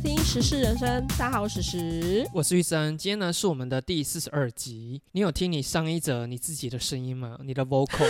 [0.00, 2.26] 收听《时事人生》，大家好，我是时。
[2.32, 5.02] 我是玉生，今天呢是我们的第四十二集。
[5.12, 7.38] 你有听你上一则你自己的声音吗？
[7.44, 8.06] 你的 vocal，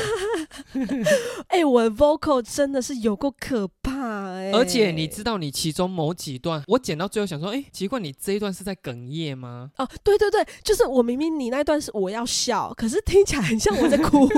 [1.48, 9.72] 哎、我的 vocal 真的是有够可怕哎、而且你知道你其中某几段，我剪到最后想说，哎，奇怪，你这一段是在哽咽吗？
[9.77, 14.28] 哦，对对对，就是我明明你那段是我要笑，可是听起来很像我在哭。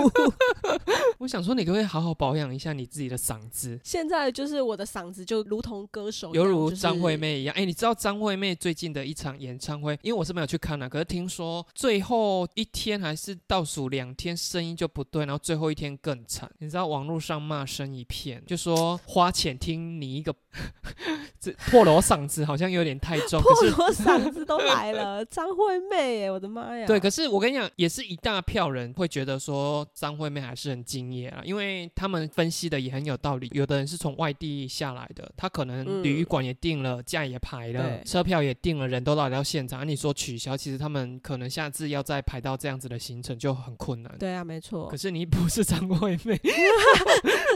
[1.18, 3.78] 我想说，你可不可以好好保养一下你自己的嗓子？
[3.84, 16.50] 现在就是我的嗓子就如同歌手，犹如张惠妹一样，哎、你知道张惠妹最近的一场演唱会，因为我是没有去看的、可是听说最后一天还是倒数两天，声音就不对，然后最后一天更惨。
[16.58, 20.34] 你知道网络上骂声一片，就说花钱听你一个
[21.40, 23.52] 这破锣嗓子好像有点太重，破。
[23.72, 26.86] 锣嗓子都来了，张惠妹哎，我的妈呀！
[26.86, 33.48] 对，可是我跟你讲，也是一大票人会觉得说张惠妹还是很敬业啊，因为他们分析的也很有道理。
[33.52, 39.80] 有的人是从外地下来的，他可能嗯旅馆也订了，假也排了，车票也订了，人都来到现场。
[39.80, 44.16] 啊、你说取消，其实他们可能下次要再排到这样子的行程就很困难。
[44.18, 44.96] 对啊，没错可。
[44.96, 46.40] 是你不是张惠妹，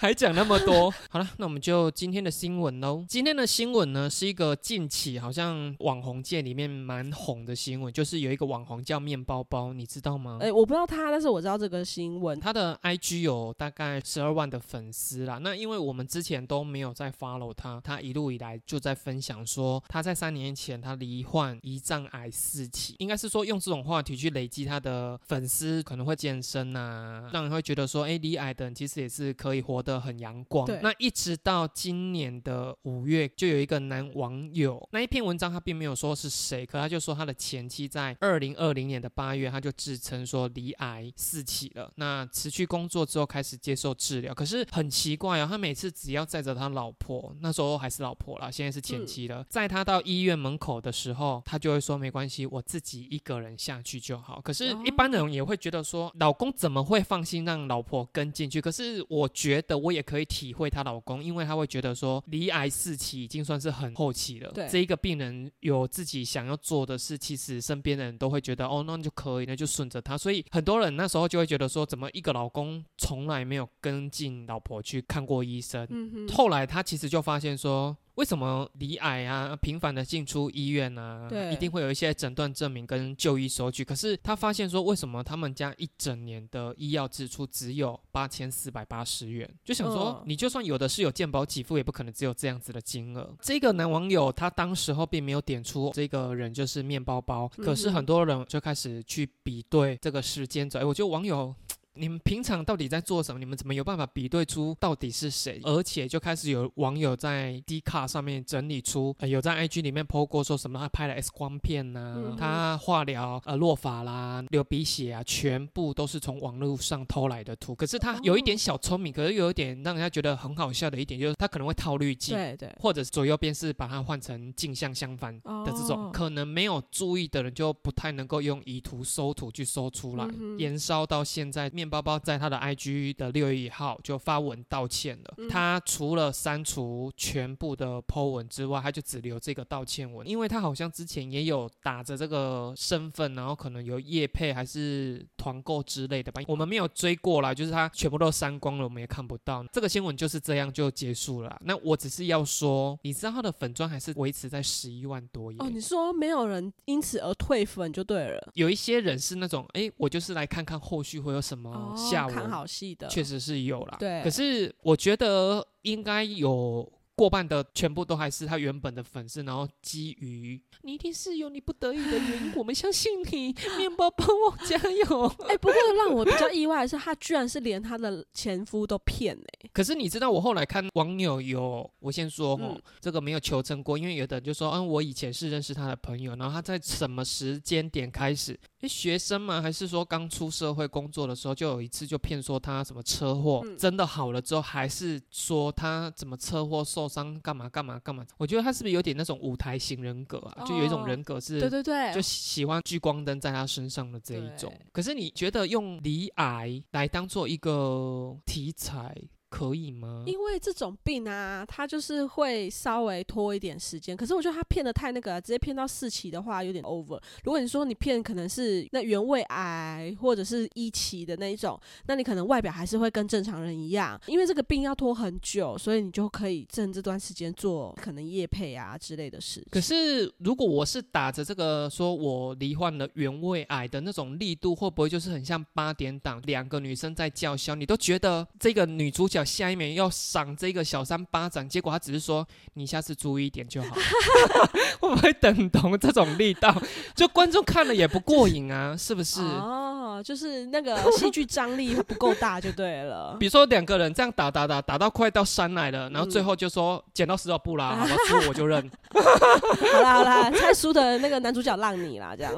[0.00, 0.90] 还讲那么多。
[1.10, 3.04] 好了，那我们就今天的新闻喽。
[3.06, 10.38] 今天的新闻呢，是一个近期好像网红界里面蛮红的新闻，就是有一个网红叫面包包，你知道吗？
[10.40, 12.40] 哎、我不知道他，但是我知道这个新闻。
[12.40, 15.36] 他的 IG 有大概十二万的粉丝啦。
[15.36, 30.68] 那因为我们之前都没有在 follow 他，他一路以来就在分享说，他在三年前他罹患胰脏癌四期，应该是说用这种话题去累积他的粉丝，可能会健身啊，让人会觉得说，哎，罹癌的人其实也是可以活得很阳光。
[30.82, 41.90] 那一直到今年的五月，就有一个男网友，那一篇文章他并没有说是谁，可他就说他的前妻在二零二零年的八月，他就自称说罹癌四起了。
[41.96, 54.40] 那辞去工作之后开始接受治疗，可是很奇怪哦，他每次只要载着他老婆，那时候还是老婆啦，现在是前妻了，载他到医院门口的时候，他就会说没关系，我自己一个人下去就好。
[54.42, 58.60] 可是，一般人也会觉得说，老公怎么会放心让老婆跟进去？
[58.60, 64.50] 可是我觉得我也可以体会她老公，因为她会觉得说，离癌四期已经算是很后期了。
[64.52, 70.16] 对这一个病人有自己想要做的事，其实身边的人都会觉得，哦，那就可以，那就顺着他。
[70.18, 75.86] 所以很多人那时候就会觉得说，怎么一个老公从来没有跟进老婆去看过医生？
[75.90, 83.82] 嗯，后来他其实就发现说，为什么离癌啊，频繁的进出医院啊，对一定会有一些诊断证明跟就医收据。
[83.82, 89.50] 可是他发现说，为什么他们家一整年的医药支出只有八千四百八十元？
[89.64, 93.34] 就想说嗯，你就算有的是有健保给付，也不可能只有这样子的金额。
[93.40, 100.78] 这个男网友他当时候并没有点出这个人就是面包包，可是很多人就开始去比对这个时间轴。
[100.78, 101.54] 哎，我觉得网友。
[102.00, 103.38] 你们平常到底在做什么？
[103.38, 105.60] 你们怎么有办法比对出到底是谁？
[105.64, 117.74] 而且就开始有网友在 D 卡上面整理出，呃、有在 IG 里面 PO 过说什么他拍了 X 光片呐、嗯他化疗、呃落发啦、流鼻血啊，全部都是从网络上偷来的图。
[117.74, 122.34] 可是他有一点小聪明，可是有一点让人家觉得很好笑的一点，就是他可能会套滤镜。
[122.34, 130.24] 对对，或者是左右边是把它换成镜像相反的这种，哦可能没有注意的人就不太能够用以图搜图去搜出来。
[130.24, 135.34] 嗯哼延烧到现在，面包包在他的 IG 的六月一号就发文道歉了。
[135.38, 146.40] 嗯他除了删除全部的 po 文之外，他就只留这个道歉文，因为他好像之前也有打着这个身份，然后可能有业配还是团购之类的吧。
[146.46, 149.64] 我们没有追过来，就是他全部都删光了，我们也看不到。
[149.72, 151.60] 这个新闻就是这样就结束了。
[151.64, 155.58] 那我只是要说，你知道他的粉砖还是维持在十一万多耶。
[155.60, 158.50] 哦，你说没有人因此而退粉就对了。
[158.54, 162.30] 有一些人是那种，哎，我就是来看看后续会有什么哦，下午。
[162.30, 163.96] 看好戏的，确实是有啦。
[163.98, 175.26] 对可是我觉得应该有过半的全部都还是他原本的粉丝，然后基于你一定是有你不得已的原因，我们相信你，面包帮我加油。
[175.46, 189.60] 哎、不过让我比较意外的是，他居然是连他的前夫都骗哎、可是你知道，我后来看网友有，我先说哦，嗯这个没有求证过，因为有的人就说，嗯，我以前是认识他的朋友，然后他在什么时间点开始，诶学生吗？
[189.60, 198.24] 还是说刚出社会工作的时候，就有一次就骗说他什么车祸，嗯真的好了之后，还是说他怎么车祸受伤，干嘛干嘛干嘛？
[198.38, 200.64] 我觉得他是不是有点那种舞台型人格啊？
[200.64, 204.72] 就有一种哦人格是，对对对，就喜欢聚光灯在他身上的这一种。
[204.92, 209.14] 可是你觉得用离癌来当做一个题材，
[209.50, 210.22] 可以吗？
[210.26, 214.16] 因为这种病啊，它就是会稍微拖一点时间。
[214.16, 217.20] 可是我觉得他骗的太那个了，直接骗到四期的话有点 over。
[217.44, 224.18] 如果你说你骗可能是那原位癌或者是一期的那一种，那你可能外表还是会跟正常人一样。
[224.26, 229.66] 因为这个病要拖很久，所以你就可以趁这段时间做可能夜配啊之类的事。
[229.70, 237.74] 可是如果我是打着这个说我罹患了原位癌的那种力度，会不会就是很像八点档两个女生在叫嚣？
[237.74, 243.96] 你都觉得这个女主角下一秒要赏这个小三巴掌，结果他只是说你下次注意一点就好。
[245.00, 246.74] 会不会等同这种力道？
[247.14, 249.40] 就观众看了也不过瘾啊，是不是？
[249.40, 253.36] 哦，就是那个戏剧张力不够大就对了。
[253.40, 258.90] 比如说两个人这样打打打打到快到山来了，然后最后就说剪刀石头布啦，好吧，输我就认。
[259.12, 262.52] 好 啦好啦，猜输的那个男主角让你啦，这样。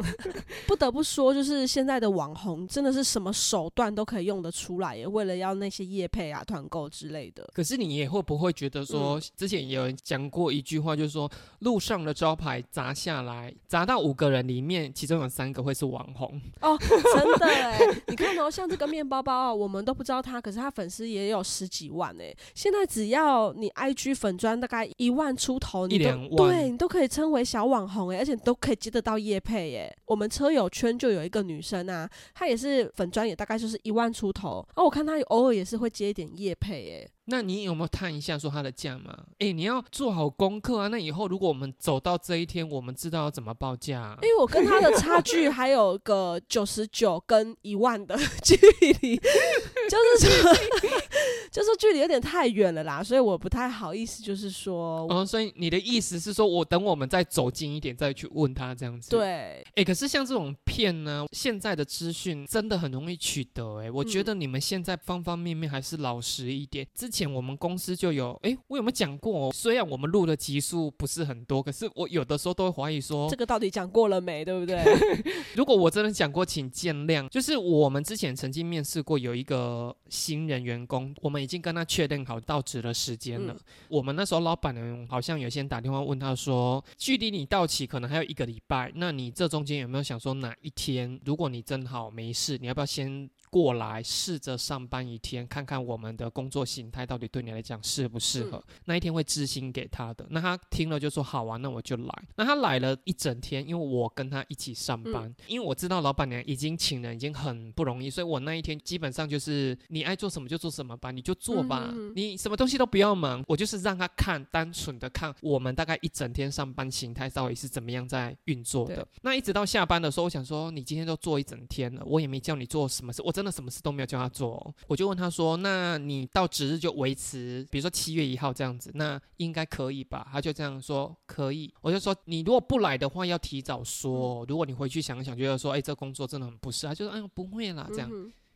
[0.67, 7.47] 不得不说，就是现在的网红真的是什么手段都可以用得出来，也为了要那些业配啊、团购之类的。
[7.53, 16.41] 可是你也会不会觉得说，之前有人讲过一句话，就是说路上的招牌砸下来，砸到五个人里面，其中有三个会是网红。
[16.63, 22.35] 哦，真的哎，你看哦，像这个面包包啊，我们都不知道他，可是他粉丝也有十几万哎。
[22.55, 29.95] 现在只要你 IG 粉砖大概一万出头，一两万，对你都可以称为小网红哎，而且都可以接得到叶配哎。
[30.07, 34.67] 我们车友圈就有一个女生啊，她也是粉砖，也大概就是一万出头。
[34.77, 37.11] 哦，我看她偶尔也是会接一点叶配哎。
[37.27, 39.17] 那你有没有探一下说它的价码？
[39.39, 40.89] 哎，你要做好功课啊！
[40.89, 44.19] 那以后如果我们走到这一天，我们知道要怎么报价。
[44.23, 50.53] 因为我跟他的差距 还有个九十九跟一万的 距离，就是说，
[51.53, 55.07] 就是距离有点太远了啦，所以我不太好意思，就是说。
[55.09, 59.11] 哦，所以你的意思是说我等我们再走近一点再去问他这样子？
[59.11, 59.65] 对。
[59.77, 63.81] 哎，可是像这种骗呢，现在的资讯真的很容易取得。
[63.81, 66.85] 哎，我觉得你们现在方方面面还是老实一点。
[66.95, 69.53] 之前我们公司就有，哎，我有没有讲过？
[69.53, 74.43] 虽然我们录的集数不是很多，可是我有的时候都会怀疑说，这个到底讲过了没？
[74.45, 74.83] 对不对？
[75.55, 77.29] 如果我真的讲过，请见谅。
[77.29, 83.55] 就是我们之前曾经面试过有一个新人员工，我们已经跟他确定好到职的时间了。
[83.89, 93.29] 我们那时候老板娘好像有先打电话问他说，距离你到期可能还有一个礼拜，那你这中间有没有想说哪一天，如果你正好没事，你要不要先？
[93.53, 98.65] 过来试着上班一天，看看我们的工作形态到底对你来讲适不适合。
[98.87, 102.25] 那一天会知心给他的，那他听了就说好啊，那我就来。
[102.35, 119.07] 那他来了一整天，因为我跟他一起上班，因为我知道老板娘已经请人已经很不容易，所以我那一天基本上就是你爱做什么就做什么吧，你就做吧，你什么东西都不要忙，我就是让他看，单纯的看我们大概一整天上班形态到底是怎么样在运作的。
[119.21, 123.42] 那一直到下班的时候，我想说你今天都做一整天了，我也没叫你做什么事，我真。
[123.43, 134.47] 真的什么事都没有叫他做，我就问他说：“那你到值日就维持，比如说七月一号这样子，那应该可以吧？”他就这样说：“可以。”我就说：“你如果不来的话，要提早说。
[134.49, 138.09] 如果你回去想想，觉得说，哎，这工作真的很不适，他就说：‘哎呦，不会啦。’这样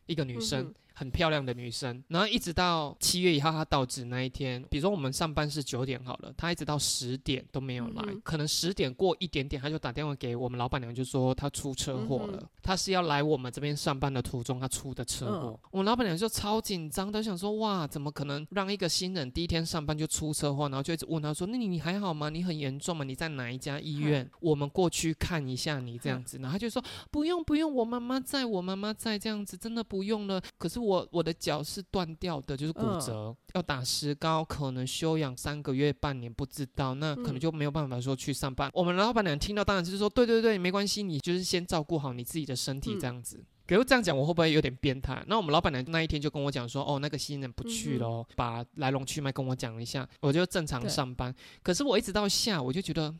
[0.06, 15.60] 一个女生。”很漂亮的女生，然后一直到七月一号她到职那一天，比如说我们上班是九点好了，她一直到十点都没有来，可能十点过一点点，她就打电话给我们老板娘，就说她出车祸了，她是要来我们这边上班的途中，她出的车祸。
[15.70, 20.68] 我们老板娘就超紧张，的想说哇，怎么可能让一个新人第一天上班就出车祸？
[20.70, 22.30] 然后就一直问她说，那你你还好吗？
[22.30, 23.04] 你很严重吗？
[23.04, 24.26] 你在哪一家医院？
[24.40, 26.38] 我们过去看一下你这样子。
[26.38, 30.40] 然后她就说不用不用，我妈妈在我妈妈在这样子，真的不用了。
[30.56, 38.70] 可是我我我的脚是断掉的，就是骨折，要打石膏，可能休养三个月、半年，不知道，那可能就没有办法说去上班。
[38.72, 43.44] 我们老板娘听到，当然就是说，对对对，没关系，你就是先照顾好你自己的身体，这样子。
[43.66, 45.24] 可是这样讲，我会不会有点变态？
[45.26, 51.34] 那我们老板娘那一天就跟我讲说，哦，那个新人不去了，把来龙去脉跟我讲一下，我就正常上班。
[51.64, 53.12] 可是我一直到下我就觉得。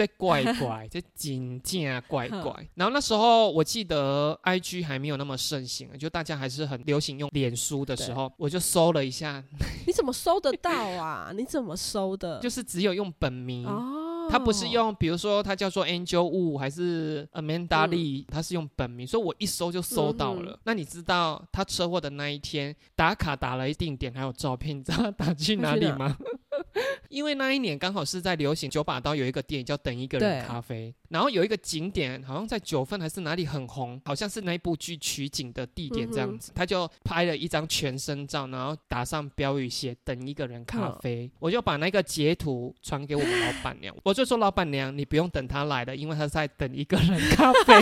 [0.00, 2.66] 在怪怪，在紧啊怪怪。
[2.74, 9.44] 然后那时候我记得 I G 还没有那么盛行，就大家还是很流行用脸书的时候，我就搜了一下。
[9.86, 11.32] 你怎么搜得到啊？
[11.36, 12.38] 你怎么搜的？
[12.40, 20.58] 就是只有用本名哦，他不是用，比如说他叫做 Angel Wu 还是 Amanda Lee，他是用本名，所以我一搜就搜到了。
[20.64, 26.16] 那你知道他车祸的那一天打卡打了一定点，还有照片，你知道他打去哪里吗？
[27.08, 47.74] 因为那一年刚好是在流行九把刀有一个电影叫《等一个人咖啡》，然后有一个景点好像在九份还是哪里很红，好像是那一部剧取景的地点这样子，他就拍了一张全身照，然后打上标语写“等一个人咖啡”，我就把那个截图传给我们老板娘， 我就说老板娘你不用等他来了，因为他在等一个人咖啡，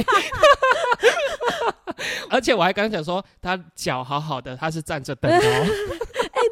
[2.31, 5.67] 而且我还刚想说他脚好好的，他是站着等哦。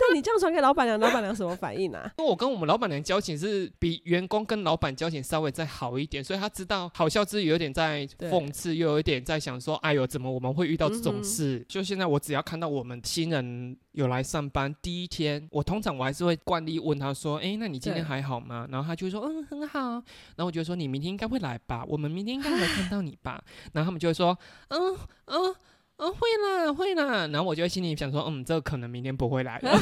[0.00, 2.10] 那你这样传给老板娘，老板娘什么反应啊？
[2.18, 11.64] 因为我跟我们老板娘交情是比员工跟老板交情稍微再好一点，所以他知道好笑之余有点在讽刺，又有一点在想说，哎呦，怎么我们会遇到这种事？
[11.68, 18.66] 就现在我只要看到我们新人有来上班第一天，我通常我还是会惯例问他说，哎，那你今天还好吗？
[18.70, 19.80] 然后他就会说，嗯，很好。
[19.90, 21.84] 然后我就说，你明天应该会来吧？
[21.88, 23.42] 我们明天应该会看到你吧？
[23.72, 24.36] 然后他们就会说，
[24.68, 25.54] 嗯嗯。
[25.98, 27.26] 嗯，会啦，会啦。
[27.28, 29.78] 然后我就会心里想说，嗯，这个可能明天不会来了。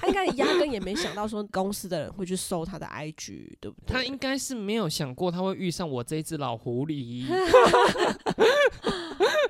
[0.00, 3.92] 他应该压根也没想到说公司的人会去搜他的 IG，对不对？
[3.92, 7.26] 他应该是没有想过他会遇上我这只老狐狸，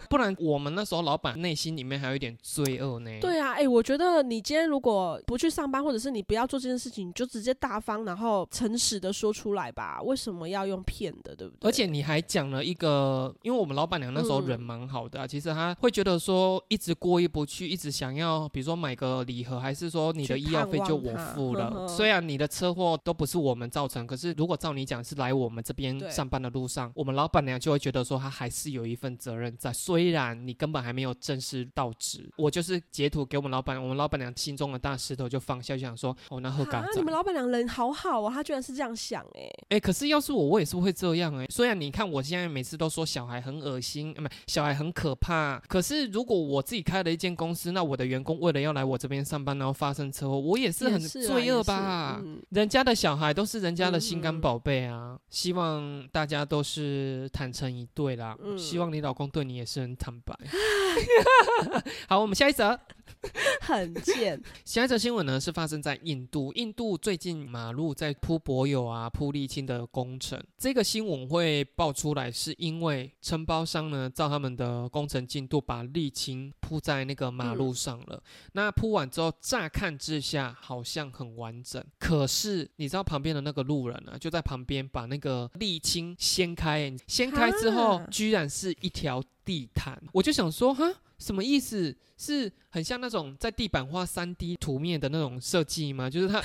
[0.09, 3.11] 不然我们那时候老板内心里面还有一点罪恶呢。
[3.21, 10.01] 对啊，哎、我觉得你今天如果不去上班，或者是你不要做这件事情，你就直接大方然后诚实的说出来吧。
[10.03, 11.69] 为什么要用骗的，对不对？
[11.69, 21.71] 而且你还讲了一个，因为我们老板娘那时候嗯人蛮好的、啊，其实她会觉得说一直过意不去，一直想要，比如说买个礼盒，还是说你的医药费就我付了。
[21.71, 45.59] 呵呵虽然你的车祸都不是我们造成，可是如果照你讲是来我们这边上班的路上，我们老板娘就会觉得说她还是有一份责任在，虽然你根本还没有正式到职，我就是截图给我们老板，我们老板娘心中的大石头就放下，就想说哦，那喝干你们老板娘人好好啊，她居然是这样想哎、哎、可是要是我，我也是会这样哎、虽然你看我现在每次都说小孩很恶心，呃，不，小孩很可怕。
[45.67, 52.21] 可是如果我自己开了一间公司，那我的员工为了要来我这边上班，然后发生车祸，我也是很罪恶吧？
[52.23, 55.19] 嗯人家的小孩都是人家的心肝宝贝啊！
[55.31, 58.37] 希望大家都是坦诚以对啦。
[58.43, 60.35] 嗯希望你老公对你也是很坦白。
[62.09, 62.79] 好，我们下一则。
[63.61, 70.43] 很贱，下一则新闻呢是发生在印度，印度最近马路在铺柏油啊、铺沥青的工程。
[70.57, 78.23] 这个新闻会爆出来，是因为承包商呢照他们的工程进度把沥青铺在那个马路上了。
[78.53, 90.01] 那铺完之后，乍看之下好像很完整，可是你知道旁边的那个路人啊，就在旁边把那个沥青掀开，掀开之后居然是一条地毯。
[90.13, 90.85] 我就想说，哈，
[91.19, 91.97] 什么意思？
[92.19, 96.09] 是很像那种在地板画三 D 图面的那种设计吗？
[96.09, 96.43] 就是它，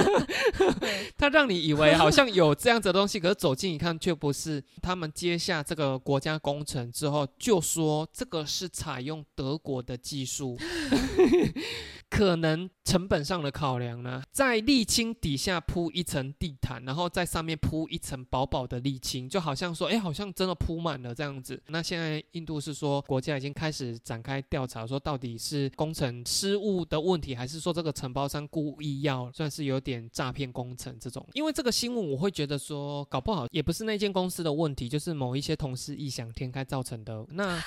[1.18, 4.62] 它让你以为好像有这样子的东西，可是走近一看却不是。
[4.80, 10.58] 他们接下这个国家工程之后，就说这个是采用德国的技术。
[12.12, 21.58] 可能成本上的考量呢，在沥青底下铺一层地毯，然后在上面铺一层薄薄的沥青，就好像说，哎，好像真的铺满了这样子。
[21.68, 31.26] 那现在印度是说，国家已经开始展开调查，说到底是工程失误的问题，还是说这个承包商故意要算是有点诈骗工程这种？
[31.32, 37.24] 因为这个新闻，我会觉得说，搞不好也不是那间公司的问题，就是某一些同事异想天开造成的。
[37.30, 37.58] 那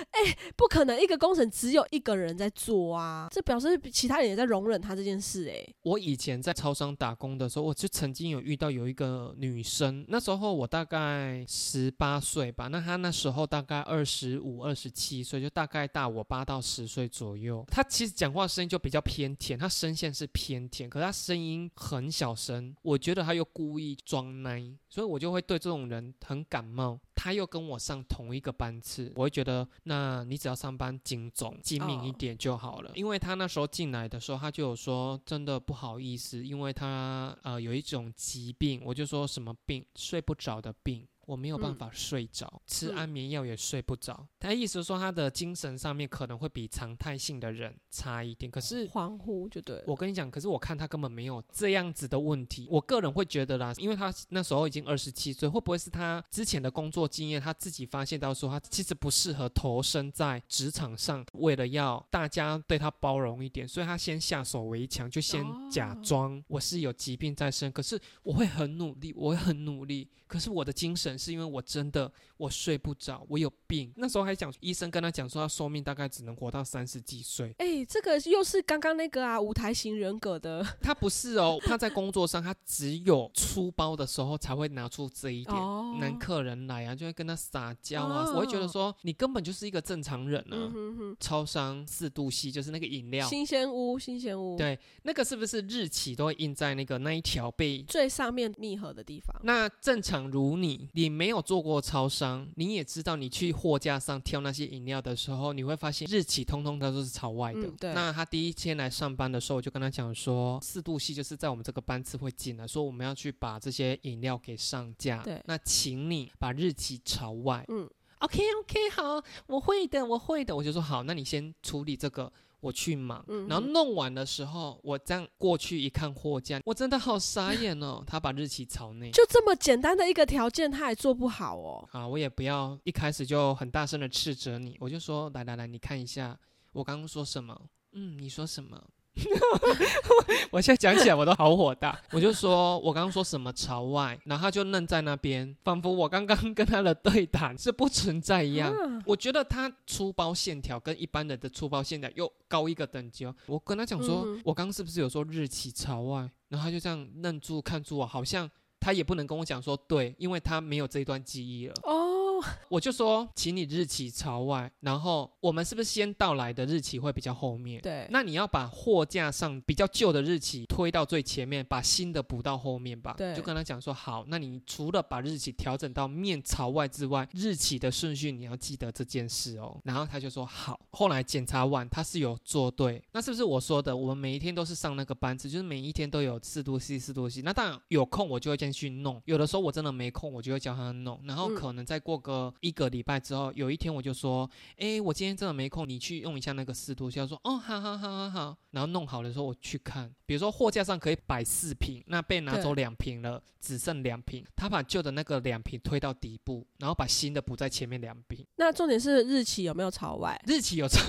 [0.12, 17.64] 哎不可能一个工程只有一个人在做啊，这表示其他人也在容忍他这件事哎、我以前在超商打工的时候，我就曾经有遇到有一个女生，那时候我大概十八岁吧，那她那时候大概二十五、二十七岁，就大概大我八到十岁左右。
[17.68, 26.98] 她其实讲话声音就比较偏甜，她声线是偏甜，可是她声音很小声，我觉得她又故意装奶，所以我就会对这种人很感冒。
[27.22, 32.90] 她又跟我上同一个班次，我会觉得，那你只要上班精总、精明一哦点就好了。
[32.94, 41.06] 因为他那时候进来的时候，他就有说，真的不好意思，因为他呃有一种疾病，我就说什么病，睡不着的病。
[41.30, 44.26] 我没有办嗯法睡着，吃嗯安眠药也睡不着。
[44.40, 49.80] 他意思说他的精神上面可能会比常态性的人差一点，可是恍惚就对。
[49.86, 52.66] 我跟你讲，可是我看他根本没有这样子的问题。
[52.68, 73.92] 我个人会觉得啦，因为他那时候已经二十七岁，会不会是他之前的工作经验，他自己发现到说他其实不适合投身在职场上，为了要大家对他包容一点，所以他先下手为强，就先假哦装我是有疾病在身，可是我会很努力，我会很努力，可是我的精神是因为我真的我睡不着，我有病。
[73.96, 77.54] 那时候还讲医生跟他讲说他寿命大概只能活到三十几岁。
[77.58, 85.56] 哎、这个又是刚刚那个啊，舞台型人格的 他不是哦，他在工作上，他只有出包的时候才会拿出这一点。
[85.56, 90.56] 哦男客人来啊，就会跟他撒娇啊，哦我会觉得说你根本就是一个正常人啊。
[90.56, 97.82] 嗯哼哼，超商四度 C 就是那个饮料，新鲜屋，新鲜屋，对那个是不是日期都会印在那个那一条被？
[97.82, 99.34] 最上面密合的地方。
[99.42, 107.60] 那正常如你，你没有做过超商，你也知道你去货架上挑那些饮料的时候，你会发现日期通通它都是朝外的。
[107.60, 115.22] 嗯对那他第一天来上班的时候，我就跟他讲说，四度系就是在我们这个班次会进来，说我们要去把这些饮料给上架。
[115.22, 117.64] 对那请你把日期朝外。
[117.68, 117.88] 嗯
[118.18, 120.54] OK OK，好，我会的，我会的。
[120.54, 122.30] 我就说好，那你先处理这个，
[122.60, 129.10] 我去忙，嗯然后弄完的时候，我这样过去一看货架，我真的好傻眼哦， 他把日期朝内。
[129.10, 131.88] 就这么简单的一个条件，他还做不好哦。
[131.92, 136.38] 啊，我也不要一开始就很大声的斥责你，我就说来来来，你看一下
[136.72, 137.58] 我刚刚说什么？
[137.92, 138.80] 嗯，你说什么？
[140.50, 148.72] 我现在讲起来我都好火大，我就说我刚刚说什么朝外，然后他就愣在那边，仿佛我刚刚跟他的对谈是不存在一样。
[148.72, 153.34] 啊我觉得他粗包线条跟一般人的粗包线条又高一个等级哦。
[153.46, 156.30] 我跟他讲说，嗯我刚刚是不是有说日期朝外？
[156.48, 158.48] 然后他就这样愣住看住我，好像
[158.78, 161.74] 他也不能跟我讲说对，因为他没有这一段记忆了。
[161.84, 162.09] 哦，
[162.68, 167.80] 我就说，请你日期朝外，然后我们是不是先到来的日期会比较后面？
[167.80, 173.14] 对，那你要把货架上比较旧的日期推到最前面，把新的补到后面吧。
[173.16, 179.80] 对就跟他讲说好，那你除了把日期调整到面朝外之外，日期的顺序你要记得这件事哦。
[179.84, 180.78] 然后他就说好。
[180.90, 183.96] 后来检查完，他是有做对，那是不是我说的？
[183.96, 187.42] 我们每一天都是上那个班次，就是每一天都有四度 C 四度 C。
[187.42, 191.20] 那当然有空我就会先去弄，有的时候我真的没空，我就会叫他弄。
[191.24, 192.29] 然后嗯可能再过个
[192.60, 197.10] 一个礼拜之后，有一天我就说，哎，我今天真的没空，你去用一下那个四度。
[197.10, 198.56] 他说哦，好好好好好。
[198.70, 204.44] 然后弄好了之后我去看，比如说货架上可以摆四瓶，那被拿走两瓶了，只剩两瓶。
[204.54, 208.46] 他把旧的那个两瓶推到底部，然后把新的补在前面两瓶。
[208.56, 210.40] 那重点是日期有没有朝外？
[210.46, 211.00] 日期有朝，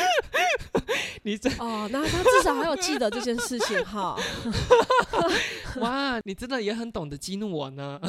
[1.22, 4.16] 你这哦，那他至少还有记得这件事情哈。
[5.78, 8.00] 哇，你真的也很懂得激怒我呢。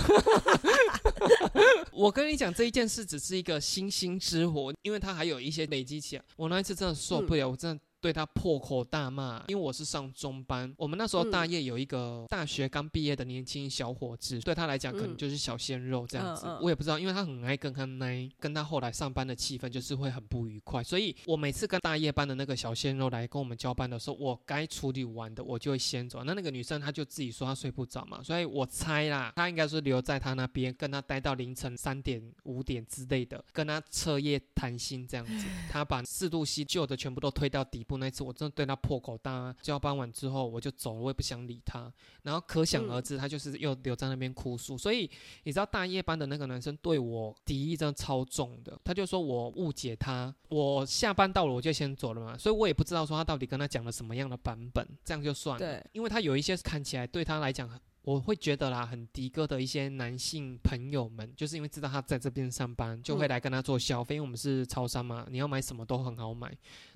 [1.92, 6.24] 我 跟你讲，这一件事只是一个星星之火，因为它还有一些累积起来。
[6.36, 7.82] 我那一次真的受不了，我真的。
[8.00, 15.18] 对他破口大骂，因为我是上中班，我们那时候大业有一个大学刚毕业的年轻小伙子，对他来讲可能嗯。
[15.18, 16.60] 就是小鲜肉这样子，嗯嗯。
[16.62, 39.56] 我也不知道，因为他很爱跟他奶，跟他后来上班的气氛就是会很不愉快，所以我每次跟大夜班的那个小鲜肉来跟我们交班的时候，我该处理完的我就会先走，那那个女生她就自己说她睡不着嘛，所以我猜啦，她应该是留在他那边跟他待到凌晨三点五点之类的，跟他彻夜谈心这样子，他把四度 C 旧的全部都推到底部那一次，我真的对他破口大骂。
[39.62, 41.92] 交班完之后我就走了，我也不想理他。
[42.24, 44.78] 然后可想而知，他就是又留在那边哭诉。
[44.78, 45.10] 所以
[45.44, 55.84] 你知道大夜班的那个男生对我敌意真的超重的，他就说我误解他，我下班到了我就先走了嘛，所以我也不知道说他到底跟他讲了什么样的版本，这样就算了对。
[55.94, 57.80] 因为他有一些看起来对他来讲很。
[58.08, 66.50] 我会觉得啦，很迪哥的一些男性朋友们，就是因为知道他在这边上班，就会嗯来跟他做消费，因为我们是超商嘛，你要买什么都很好买。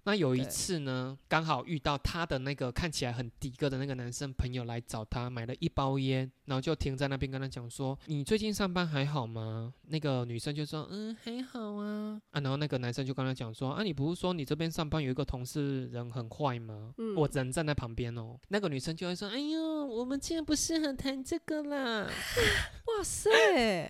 [0.04, 22.08] 那有一次呢，刚好遇到他的那个看起来很迪哥的那个男生朋友来找他，买了一包烟，然后就停在那边跟他讲说：“你最近上班还好吗？”那个女生就说：“嗯，还好啊。”啊，然后那个男生就跟他讲说：“啊，你不是说你这边上班有一个同事人很坏吗？”嗯我人站在旁边哦，那个女生就会说：“哎呦，我们竟然不适合谈这个啦。
[22.86, 23.30] ”哇塞，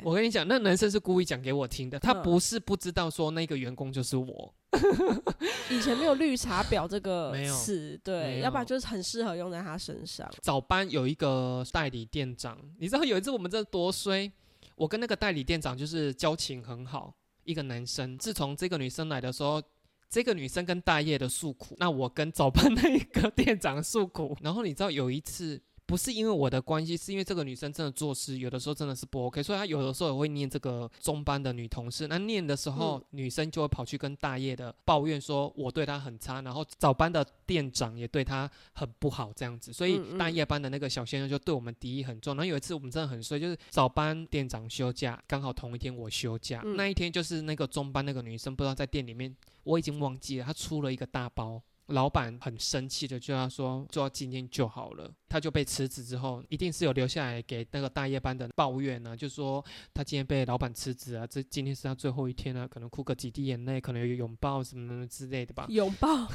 [0.06, 4.54] 我跟你讲，那男生是故意讲给我听的，他嗯不是不知道说那个员工就是我。
[5.70, 10.30] 以前没有绿茶婊这个词，对，要不然就是很适合用在他身上。
[10.42, 14.32] 早班有一个代理店长，你知道有一次我们这多衰，
[14.76, 18.18] 我跟那个代理店长就是交情很好，一个男生。
[18.18, 19.62] 自从这个女生来的时候，
[20.10, 24.38] 这个女生跟大业的诉苦，那我跟早班那一个店长诉苦。
[24.42, 25.62] 然后你知道有一次。
[25.92, 32.08] 不是因为我的关系，是因为这个女生真的做事有的时候真的是不 OK，所以她有的时候也会念这个中班的女同事。
[32.08, 42.36] 那念的时候，嗯女生就会跑去跟大业的抱怨说我对她很差，然后早班的店长也对她很不好这样子，所以大夜班的那个小先生就对我们敌意很重。
[42.36, 51.62] 然后有一次我们真的很衰，就是早班店长休假，刚好同一天我休假，嗯那一天就是那个中班那个女生不知道在店里面，我已经忘记了，她出了一个大包。
[51.92, 65.66] 老板很生气的就要说，做到今天就好了，他就被辞职之后，一定是有留下来给那个大夜班的抱怨呢、就说他今天被老板辞职啊，这今天是他最后一天啊，可能哭个几滴眼泪，可能有拥抱什么之类的吧。
[65.70, 66.28] 拥抱，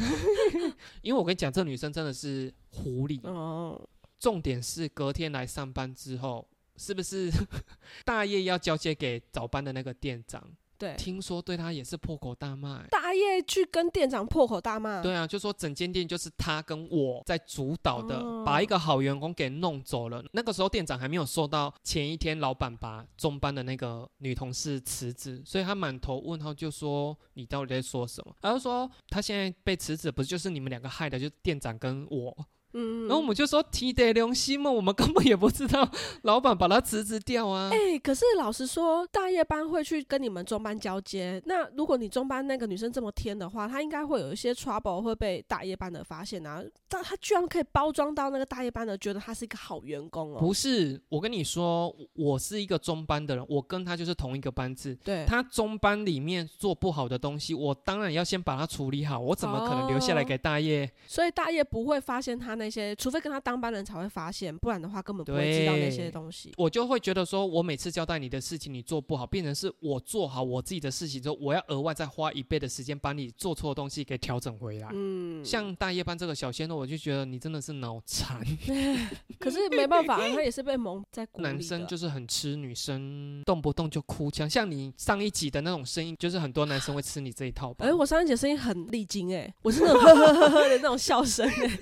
[1.03, 3.89] 因为我跟你讲，这女生真的是狐狸，哦，
[4.19, 7.31] 重点是隔天来上班之后，是不是
[8.05, 10.43] 大夜要交接给早班的那个店长？
[10.79, 12.89] 对，听说对他也是破口大骂、欸。
[12.91, 20.23] 大业去跟店长破口大骂，对啊，就说整间店就是他跟我在主导的，哦把一个好员工给弄走了。
[20.33, 28.35] 那个时候店长还没有收到前一天老板把中班的那个女同事辞职，所以他满头问号，就说你到底在说什么？
[28.43, 32.37] 然后说他现在被辞职，不是就是你们两个害的，就是店长跟我。
[32.79, 35.91] 嗯，然后我们就说提得良心嘛，我们根本也不知道
[36.23, 37.71] 老板把他辞职掉啊。
[37.73, 41.41] 哎、可是老实说，大夜班会去跟你们中班交接。
[41.47, 46.63] 那如果你中班那个女生这么天的话，她应该会有一些 trouble 会被大夜班的发现啊。
[46.87, 50.39] 但她居然可以包装到那个大夜班的，觉得她是一个好员工哦。
[50.39, 54.95] 不是，我跟你说，我是一个中班的人，我跟她就是同一个班次。
[54.97, 60.91] 对，她中班里面做不好的东西，我当然要先把它处理好，我怎么可能留下来哦给大业？
[61.07, 66.53] 所以大夜不会发现她那些，除非跟他当班人才会发现，不然的话根本不会知道那些东西。
[66.57, 74.89] 我就会觉得说，我每次交代你的事情你做不好，变成是我做好我自己的事情之后，我要额外再花一倍的时间把你做错的东西给调整回来。
[74.93, 78.41] 嗯，像大夜班这个小鲜肉，我就觉得你真的是脑残。
[79.39, 81.45] 可是没办法，他也是被蒙在鼓里。
[81.45, 84.49] 男生就是很吃女生，动不动就哭腔。
[84.49, 87.87] 像你上一集的那种声音，就是很多男生会吃你这一套吧。
[87.87, 91.79] 哎、我上一集声音很励精哎、我是那种呵呵呵呵的那种笑声哎、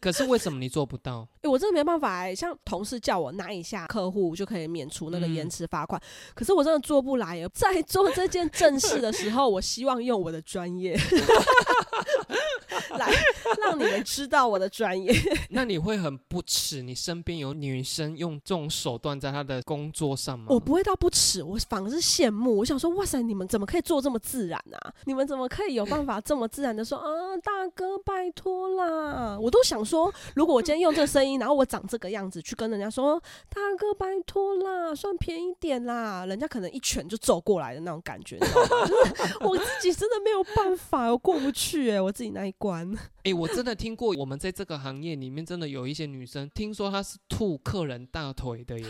[0.00, 1.28] 可是为什么你做不到？
[1.42, 6.00] 欸我真的没办法哎、像同事叫我拿一下客户就可以免除那个嗯延迟罚款，
[6.34, 7.48] 可是我真的做不来耶。
[7.52, 10.98] 在做这件正事的时候，我希望用我的专业
[12.90, 13.10] 来
[13.62, 15.12] 让你们知道我的专业。
[15.50, 20.46] 那你会很不耻，你身边有女生用这种手段在她的工作上吗？
[20.48, 22.58] 我不会到不耻，我反而是羡慕。
[22.58, 24.92] 我想说，哇塞，你们怎么可以做这么自然啊？
[25.04, 29.38] 你们怎么可以有办法这么自然的说啊，大哥拜托啦？
[29.38, 38.38] 我都想说，如果我今天用这个声音，然后我长这个样子去跟人家说，大哥拜托啦，算便宜点啦，人家可能一拳就走过来的那种感觉，
[39.40, 42.90] 我自己真的没有办法，我过不去哎、我自己那一关。
[43.24, 48.86] 哎、我真的听过，我们在这个行业里面真的有一些女生，听说她是吐客人大腿的耶。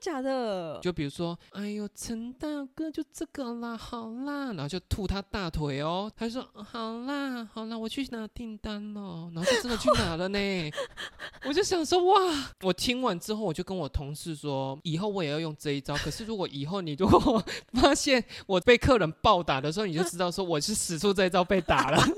[0.00, 0.78] 假的？
[0.80, 6.10] 就比如说，哎呦，陈大哥就这个啦，好啦，然后就吐他大腿哦。
[6.16, 10.38] 他就说好啦，好啦，我去拿订单了，然后就真的去拿了呢。
[11.46, 12.52] 我就想说，哇！
[12.62, 15.94] 我听完之后，我就跟我同事说，以后我也要用这一招。
[15.96, 17.42] 可是如果以后你如果
[17.74, 22.02] 发现我被客人暴打的时候，你就知道说我是使出这一招被打了。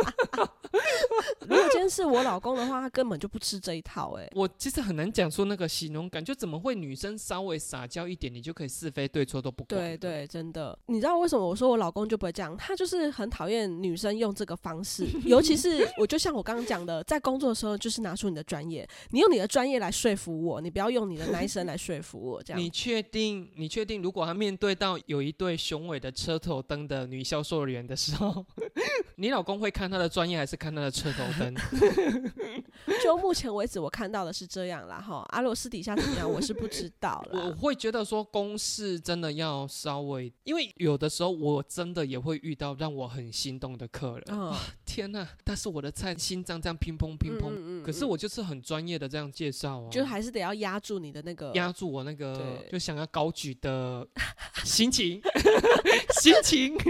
[1.40, 9.80] 如果今天是我老公的话，他根本就不吃这一套哎、我其实很难讲出那个形容感，就怎么会女生稍微撒娇一点，你就可以是非对错都不管？
[9.80, 12.54] 对对，真的，你知道为什么我说我老公就不会这样？
[12.58, 22.68] 他就是很讨厌女生用这个方式， 尤其是我就像我刚刚讲的，在工作的时候就是拿出你的专业，你用你的专业来说服我，你不要用你的男生来说服我，这样你。
[22.68, 23.50] 确定？
[23.56, 24.02] 你确定？
[24.02, 28.44] 如果他面对到有一对雄伟的车头灯的女销售人员的时候，
[29.16, 31.54] 你老公会看他的专业还是看他的车头灯？
[33.02, 35.24] 就目前为止我看到的是这样啦，哈。
[35.30, 37.56] 阿罗私底下怎么样，我是不知道我啦。
[37.66, 44.25] 会觉得说公事真的要稍微，因为有的时候我真的也会遇到让我很心动的客人。
[44.31, 47.51] 嗯，天呐，但是我的菜，心脏这样乒乓乒乓。
[47.51, 54.07] 嗯嗯嗯可是我就是很专业的这样介绍哦，就还是得要压住你的那个压住我那个对就想要高举的
[54.64, 55.20] 心情，
[56.20, 56.77] 心情。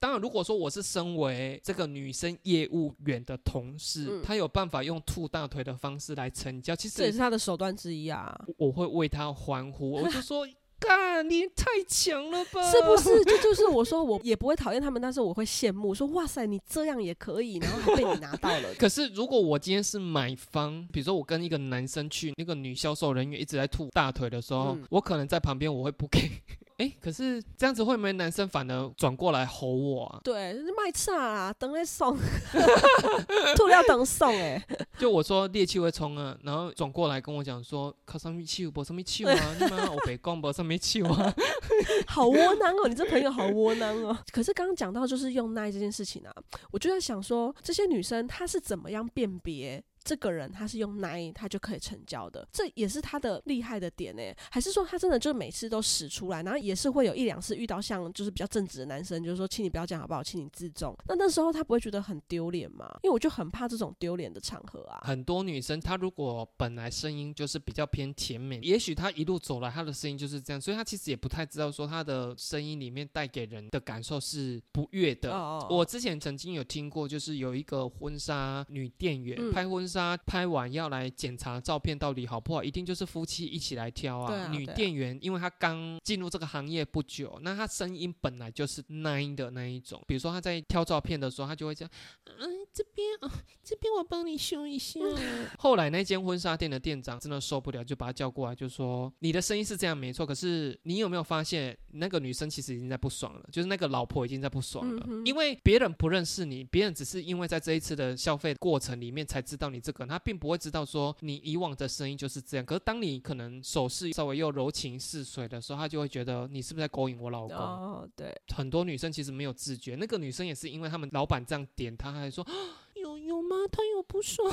[0.00, 10.46] 当然，如果说我是身为这个女生业务员的同事，嗯她有办法用吐大腿的方式来成交，其实这也是他的手段之一啊，我会为他欢呼，我就 说。
[10.80, 12.70] 干，你太强了吧？
[12.70, 13.24] 是不是？
[13.24, 18.72] 这就是我说我也不会讨厌他们，但是我会羡慕，说哇塞，你这样也可以，然后还被你拿到了。
[18.78, 26.30] 可是，如果我今天是买方，比如说我跟一个男生去，那个女销售人员一直在吐大腿的时候，嗯我可能在旁边我会不给。
[26.78, 30.20] 哎，可是这样子会不会男生反而转过来吼我啊？
[30.22, 32.16] 对，卖差啊，等来送，
[33.56, 34.64] 吐料等送哎、
[34.96, 41.34] 就我说猎气会冲啊，然后转过来跟我讲说，靠上面气，不上面气啊，你妈我别讲不上面气啊。
[42.06, 44.16] 好窝囊哦，你这朋友好窝囊哦。
[44.32, 46.32] 可是刚刚讲到就是用耐这件事情啊，
[46.70, 49.82] 我就在想说，这些女生她是怎么样辨别？
[50.08, 54.22] 这个人他是用奶，他就可以成交的，这也是他的厉害的点呢。
[54.50, 60.96] 还是说他真的就每次都使出来，然后也是会有一两次遇到像就是比较正直的男生，就是说，请你不要这样好不好，请你自重。
[61.06, 62.88] 那那时候他不会觉得很丢脸吗？
[63.02, 65.02] 因为我就很怕这种丢脸的场合啊。
[65.02, 75.30] 很多女生她如果本来声音就是比较偏甜美，也许她一路走来她的声音就是这样，所以她其实也不太知道说她的声音里面带给人的感受是不悦的。
[75.32, 84.48] 哦我之前曾经有听过，就是有一个婚纱女店员、嗯拍婚纱纱拍完要来检查照片到底好不好，一定就是夫妻一起来挑啊。
[84.52, 91.90] 女店员因为她刚进入这个行业不久，那她声音本来就是奶的那一种，比如说她在挑照片的时候，她就会这样，
[92.26, 93.30] 嗯，这边哦，
[93.64, 95.00] 这边我帮你修一下。
[95.58, 112.66] 后来那间婚纱店的店长真的受不了，就把他叫过来，就说你的声音是这样没错，可是你有没有发现那个女生其实已经在不爽了，就是那个老婆已经在不爽了，嗯因为别人不认识你，别人只是因为在这一次的消费过程里面才知道你这个，他并不会知道说你以往的声音就是这样。
[112.66, 117.56] 可是当你可能手势稍微又柔情似水的时候，他就会觉得你是不是在勾引我老公？
[117.56, 122.46] 哦，对，很多女生其实没有自觉，那个女生也是因为他们老板这样点她，还说。
[122.94, 123.54] 有有吗？
[123.70, 124.50] 他有不爽，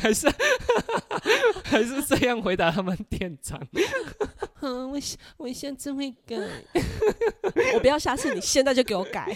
[0.00, 0.28] 还是
[1.62, 3.64] 还是这样回答他们店长？
[4.60, 6.36] 嗯，我下我下次会改。
[7.74, 9.32] 我不要下次，你现在就给我改。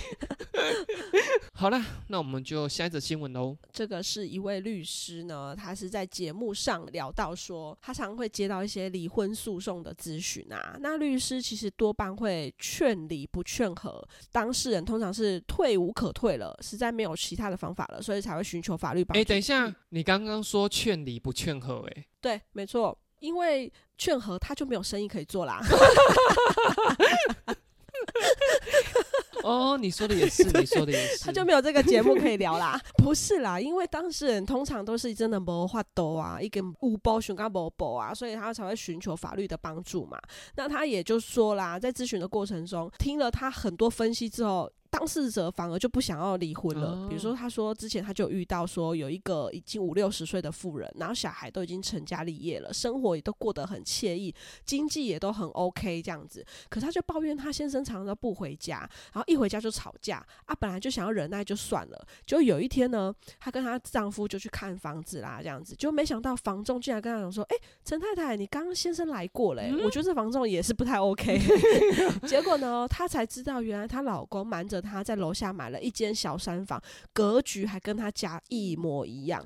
[1.54, 3.56] 好了，那我们就下一则新闻喽。
[3.72, 10.76] 这个是一位律师呢，他是在节目上聊到说，他常会接到一些离婚诉讼的咨询啊。
[10.80, 19.20] 那律师其实多半会劝离不劝和，当事人通常是退无可退了，实在没有其他的方法了，所以才会寻求法律帮助。
[19.20, 25.60] 哎，等一下，你刚刚说劝离不劝和、哎，对，没错，因为劝和他就没有生意可以做啦。
[29.48, 32.78] 哦，你说的也是，你说的也是， 他就没有这个节目可以聊啦。
[33.02, 40.18] 不是啦，因为当事人通常都是真的没话多啊，一根无包寻干无包啊，所以他才会寻求法律的帮助嘛。
[40.56, 44.70] 那他也就说啦，在咨询的过程中，听了他很多分析之后。
[44.90, 47.06] 当事者反而就不想要离婚了。
[47.08, 56.44] 比如说，他说之前他就遇到说有一个已经五六十岁的妇人，然后小孩都已经成家立业了，生活也都过得很惬意，经济也都很 OK 这样子。
[56.68, 58.78] 可是他就抱怨他先生常常都不回家，
[59.12, 60.54] 然后一回家就吵架啊。
[60.54, 71.38] 本来就想要忍耐就算了，就有一天呢，她跟她丈夫就去看房子啦，这样子，就没想到房仲竟然跟她讲说：“哎、陈太太，你刚刚先生来过嘞、我觉得这房仲也是不太 OK。
[72.26, 76.80] ”结果呢，她才知道原来她老公瞒着她在楼下买了一间小三房，
[77.12, 79.44] 格局还跟她家一模一样，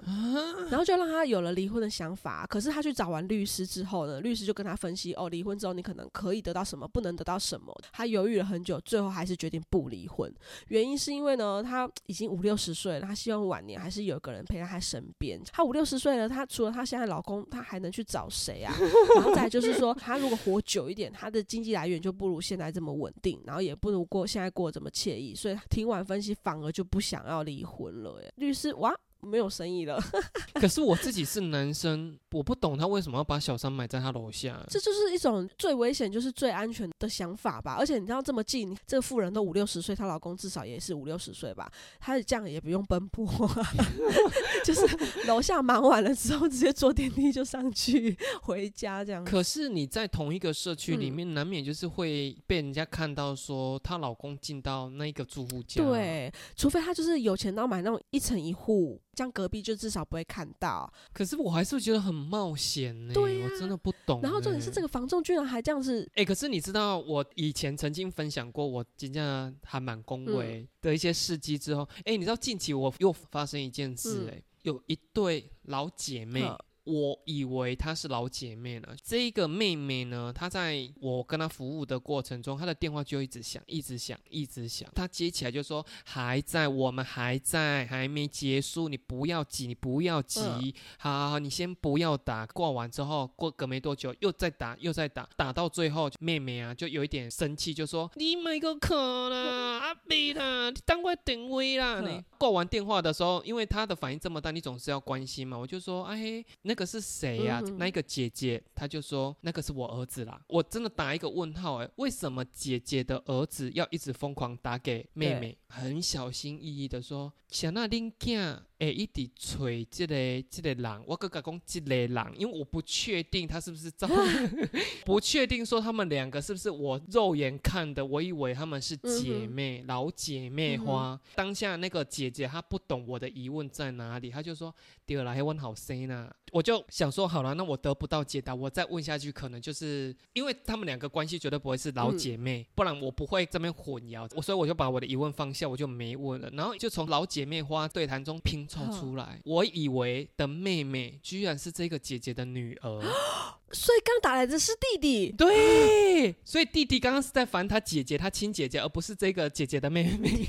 [0.71, 2.47] 然后就让她有了离婚的想法。
[2.47, 7.73] 可是她去找完律师之后呢，律师就跟她分析：哦，离婚之后你可能可以得到什么，不能得到什么。
[7.93, 10.33] 她犹豫了很久，最后还是决定不离婚。
[10.69, 15.41] 原因是因为呢，她已经五六十岁了，她希望晚年还是有个人陪在她身边。
[15.53, 18.75] 她五六十岁了，她除了她现在老公，她还能去找谁啊？
[19.17, 25.22] 然后再就是说，她如果活久一点，她的经济来源就不如现在这么稳定，然后也不如过现在过得这么惬意。
[25.35, 28.21] 所以听完分析，反而就不想要离婚了。
[28.23, 28.93] 哎，律师哇。
[29.23, 29.99] 没有生意了，
[30.55, 34.61] 可是我自己是男生，我不懂他为什么要把小三买在他楼下。
[34.69, 37.77] 这就是一种最危险，就是最安全的想法吧。
[37.79, 43.27] 而且你知道这么近，这个妇人都五六十岁，她老公至少也是五六十岁吧，她这样也不用奔波，
[44.65, 44.87] 就是
[45.27, 49.25] 楼下忙完了之后，直接坐电梯就上去回家这样。
[49.25, 60.89] 可是你在同一个社区里嗯面，难免就是会被人家看到说她老公进到那个住户家。，对，除非她就是有钱到买那种一层一户，这样隔壁就至少不会看到。
[61.13, 63.13] 可是我还是会觉得很冒险呢。
[63.13, 64.21] 对呀我真的不懂。
[64.23, 64.93] 然后重点是这个。
[64.93, 78.89] 房仲居然还这样子，哎、可是你知道，我以前曾经分享过我今天还蛮恭嗯维的一些事迹之后，哎、你知道近期我又发生一件事、嗯哎、有一对老姐妹呵，我以为她是老姐妹呢。
[79.03, 84.89] 这一个妹妹呢，她在我跟她服务的过程中，她的电话就一直响，一直响，一直响。
[84.95, 102.01] 她接起来就说：“还在，我们还在，还没结束，你不要急，你不要急，嗯好好好，你先不要打。”挂完之后，过隔没多久又再打，又再打，打到最后，妹妹啊就有一点生气，就说：“你买个可啦，阿贝啦，你当我定位啦。
[102.01, 110.41] 嗯你”挂完电话的时候，因为她的反应这么大，你总是要关心嘛，我就说：“哎，那个是谁呀、嗯那一个姐姐，她就说那个是我儿子啦。
[110.49, 115.59] 我真的打一个问号哎、为什么姐姐的儿子要一直疯狂打给妹妹？
[115.69, 120.15] 很小心翼翼的说，想那恁囝会一直吹这个
[120.51, 124.09] 这个人，我哥哥讲这个人，因为我不确定他是不是照，
[125.05, 131.21] 不确定说他们两个是不是我肉眼看的，我以为他们是姐妹，老姐妹花。
[131.37, 134.75] 当下那个姐姐她不懂我的疑问在哪里，她就说。
[135.05, 153.01] 第二来问好声呐，我就想说好了，那我得不到解答，我再问下去，可能就是因为他们两个关系绝对不会是老姐妹，不然我不会这边混淆，我所以我就把我的疑问放下，我就没问了，然后就从老姐妹花对谈中拼凑出来，我以为的妹妹居然是这个姐姐的女儿，
[153.73, 155.33] 所以刚打来的是弟弟。
[155.33, 160.49] 对，所以弟弟刚刚是在烦他姐姐，他亲姐姐，而不是这个姐姐的妹妹。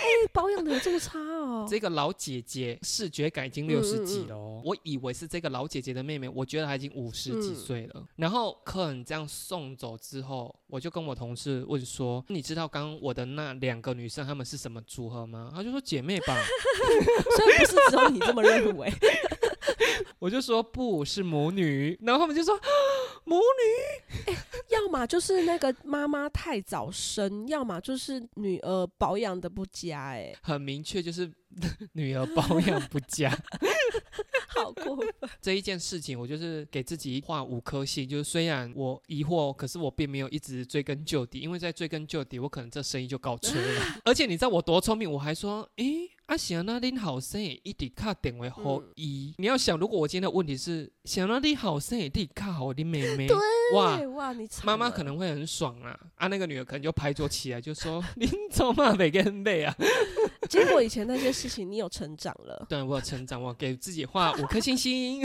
[0.00, 1.66] 哎、保养的有这么差哦？
[1.68, 8.06] 这个老姐姐视觉感已经六十几了哦，我以为是这个老姐姐的妹妹，我觉得她已经五十几岁了。
[8.16, 16.36] 然后客人这样送走之后，我就跟我同事问说：“你知道刚刚我的那两个女生她们是什么组合吗？”她就说：“姐妹吧。
[17.36, 18.92] 所以不是只有你这么认为。
[20.18, 22.58] 我就说：“不是母女。”然后他们就说
[23.24, 24.34] ：“母女。
[24.70, 31.30] ”要么就是那个妈妈太早生，要么就是女儿保养的不佳，哎，很明确就是
[31.92, 33.30] 女儿保养不佳。
[34.48, 35.08] 好过分！
[35.40, 38.08] 这一件事情，我就是给自己画五颗星。
[38.08, 44.00] 就是虽然我疑惑，可是我并没有一直追根究底，因为在追根究底，我可能这生意就搞吹了。
[44.04, 49.34] 而且你知道我多聪明，我还说，诶，阿翔那恁好生一直卡点为好一。
[49.36, 53.26] 你要想，如果我今天的问题是想那你好生一直卡好的妹妹，
[53.74, 55.98] 哇哇，你妈妈可能会很爽啊！
[56.14, 59.74] 啊，那个女儿可能就拍桌起来就说：“你怎么没跟累啊？”
[60.48, 62.64] 结果以前那些事情，你有成长了。
[62.68, 65.20] 对，我有成长，我给自己画五颗星星。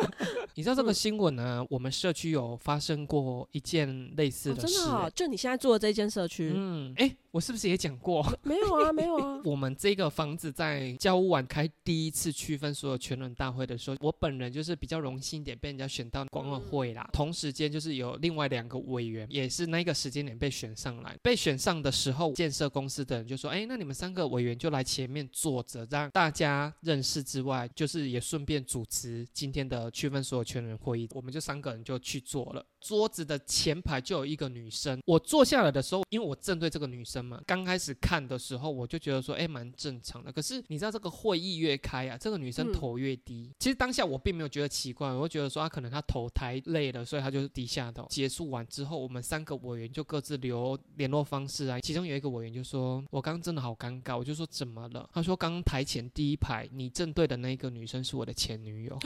[0.54, 1.64] 你知道这个新闻呢？
[1.70, 4.74] 我们社区有发生过一件类似的事。
[4.74, 6.52] 真的，就你现在住的这间社区。
[6.54, 8.26] 嗯，哎，我是不是也讲过？
[8.42, 9.40] 没有啊，没有啊。
[9.44, 17.08] 我们这个房子是在交务晚开第一次区分所有全人大会的时候，我本人就是比较荣幸一点被人家选到管委会啦。
[17.12, 21.16] 同时间就是有另外两个委员，也是那个时间点被选上来。
[21.22, 32.66] 被选上的时候，建设公司的人就说：“哎，那你们三个委员就来前面坐着，让大家认识之外，就是也顺便主持今天的区分所有权人会议。”我们就三个人就去做了。
[32.82, 40.32] 桌子的前排就有一个女生，我坐下来的时候，因为我正对这个女生嘛，刚开始看的时候，我就觉得说，哎，蛮正常的。
[40.32, 43.50] 可是你知道，这个会议越开啊，这个女生头越低。
[43.58, 48.06] 其实当下我并没有觉得奇怪，我觉得说她可能她头抬累了，所以她就是低下头。
[48.10, 51.78] 结束完之后，我们三个委员就各自留联络方式啊。
[51.80, 58.98] 其中有一个委员就说：“我刚刚真的好尴尬。”我就说：“怎么了？”他说：“刚刚台前第一排你正对的那个女生是我的前女友。”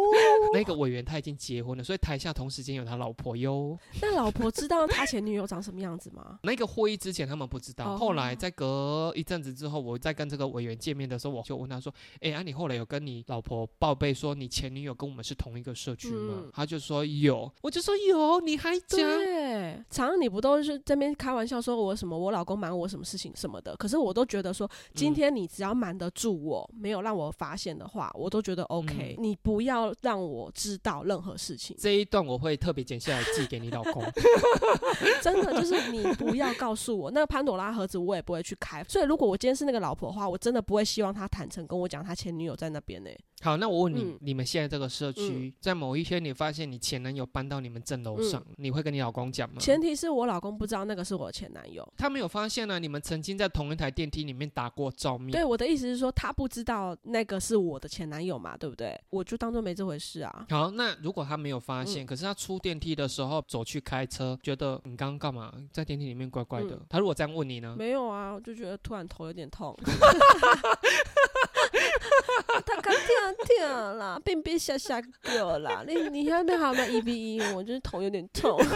[0.54, 3.78] 那个委员他已经结婚了，所以台下同时间有他老婆哟。
[4.02, 6.40] 那老婆知道他前女友长什么样子吗？
[6.44, 19.00] 那个会议之前他们不知道，后来在隔一阵子之后，我再跟这个委员见面的时候，我就问他说：“哎，啊，你后来有跟你老婆报备说你前女友跟我们是同一个社区吗？”他就说有，我就说有，你还讲？
[19.00, 29.16] 对，常常你不都是这边开玩笑说我什么我老公瞒我什么事情什么的，可是我都觉得说今天你只要瞒得住我，没有让我发现的话，我都觉得 OK。
[29.20, 31.76] 你不要让我知道任何事情。
[31.78, 34.02] 这一段我会特别剪下来寄给你老公。
[35.22, 38.84] 真的就是你不要告诉我那个潘朵拉盒子，我也不会去开。
[38.86, 43.10] 所以如果我今天是那个老婆的话，我真的不会希望他坦诚跟我讲他前女友在那边呢。
[43.42, 49.56] 好，那我问你，你们现在这个社区，在某一天你发现你前男友搬到你们正楼上，你会跟你老公讲吗？
[49.60, 52.80] 前提是我老公不知道那个是我前男友，他没有发现呢。
[52.80, 55.32] 你们曾经在同一台电梯里面打过照面。
[55.32, 59.00] 对，我的意思是说，他不知道那个是我的前男友嘛，对不对？
[59.10, 60.46] 我就当做没这回事啊。
[60.50, 66.80] 好，那如果他没有发现，可是他出电梯的时候走去开车，觉得你刚刚干嘛在电梯里面怪怪的？
[66.90, 67.76] 他如果这样问你呢？
[67.78, 69.76] 没有啊，我就觉得突然头有点痛。
[73.12, 75.84] 跳跳啦，并别吓吓个啦。
[75.88, 76.86] 你你那边好吗？
[76.86, 78.60] 一比一，我就是头有点痛。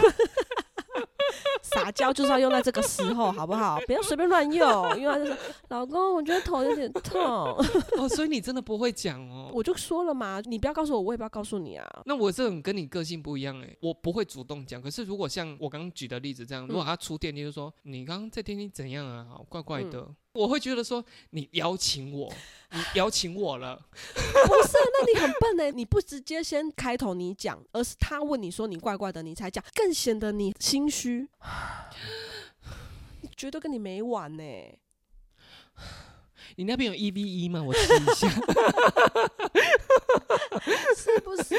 [1.62, 3.78] 撒娇就是要用在这个时候，好不好？
[3.86, 5.36] 不要随便乱用，因为他就说
[5.68, 7.20] ：“老公，我觉得头有点痛。
[7.98, 9.50] ”哦，所以你真的不会讲哦？
[9.52, 11.86] 我就说了嘛，你不要告诉我，我也不要告诉你啊。
[12.04, 14.80] 那我这种跟你个性不一样哎，我不会主动讲。
[14.80, 19.26] 可是如果像我刚刚举的例子这样，如果他出电梯就说：“你刚刚在电梯怎样啊？
[19.48, 22.32] 怪怪的。”我会觉得说你邀请我，
[22.72, 23.76] 你邀请我了，
[24.14, 24.20] 不
[24.68, 24.76] 是？
[24.92, 31.28] 那你很笨呢，你不直接先开头你讲，而是他问你说你怪怪的，你才讲，更显得你心虚。
[33.36, 34.42] 绝对跟你没完呢。
[36.56, 37.62] 你那边有一 v 一吗？
[37.62, 38.28] 我试一下，
[40.96, 41.54] 是不是？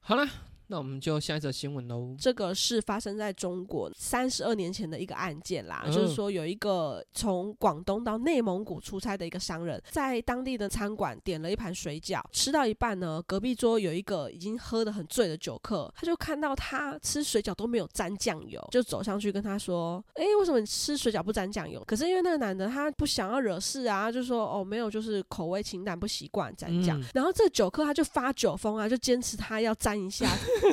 [0.00, 0.28] 好了。
[0.72, 2.16] 那我们就下一则新闻喽。
[2.18, 30.26] 这个是发生在中国三十二年前的一个案件啦，就是说有一个从广东到内蒙古出差的一个商人，在当地的餐馆点了一盘水饺，吃到一半呢，隔壁桌有一个已经喝得很醉的酒客，他就看到他吃水饺都没有沾酱油，就走上去跟他说：“哎，为什么你吃水饺不沾酱油？”可是因为那个男的他不想要惹事啊，就说：“哦，没有，就是口味清淡，不习惯沾酱。”然后这酒客他就发酒疯啊，就坚持他要沾一下。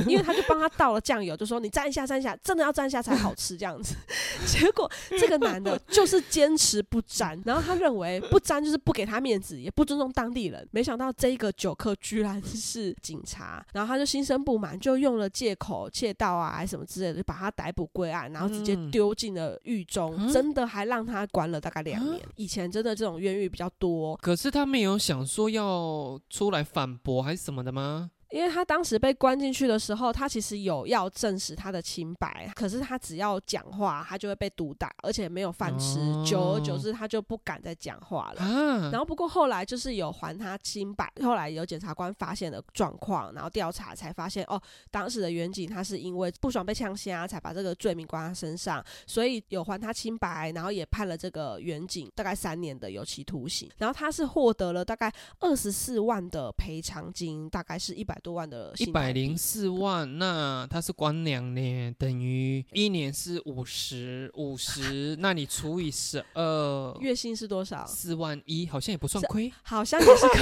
[0.08, 3.96] 因为他就帮他倒了酱油，就说你蘸一下，蘸一下，真的要蘸一下才好吃这样子。
[4.46, 10.68] 结果这个男的就是坚持不沾，然后他认为不沾就是不给他面子，也不尊重当地人。
[10.72, 22.22] 没想到这个酒客居然是警察，然后他就心生不满，就用了借口窃盗啊，还是什么之类的，就把他逮捕归案，然后直接嗯丢进了狱中，嗯真的还让他关了大概两年。
[22.36, 28.12] 以前真的这种冤狱比较多，可是他没有想说要出来反驳还是什么的吗？
[28.30, 38.42] 因为他当时被关进去的时候，他其实有要证实他的清白，可是他只要讲话，他就会被毒打，而且没有饭吃，哦久而久之他就不敢再讲话了。
[38.42, 44.62] 啊，然后不过后来就是有还他清白，后来有检察官发现了状况，然后调查才发现哦，
[44.92, 67.86] 当时的远景他是因为不爽被枪杀，才把这个罪名关他身上，所以有还他清白，然后也判了这个远景大概三年的有期徒刑，然后他是获得了大概二十四万的赔偿金，大概是一百多万的一百零四万，那他是关两年，等于一年是五十五十， 那你除以十二， 月薪是多少？
[67.86, 69.52] 四万一，好像也不算是亏。
[69.64, 70.40] 好像也是亏，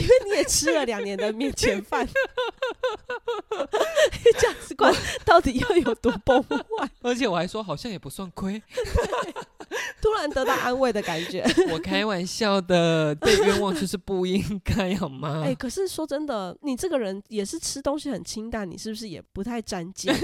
[0.00, 2.06] 因为你也吃了两年的面前饭，
[4.38, 4.94] 这样子关
[5.24, 6.90] 到底要有多崩坏？
[7.02, 8.62] 而且我还说好像也不算亏，
[10.00, 11.44] 突然得到安慰的感觉。
[11.70, 15.42] 我开玩笑的， 被冤枉就是不应该好吗？
[15.44, 20.14] 哎、可是说真的，你这个人也是吃东西很清淡，你是不是也不太沾酱？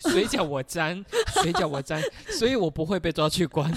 [0.00, 1.04] 水饺我沾，
[1.42, 3.70] 水饺我沾，所以我不会被抓去关。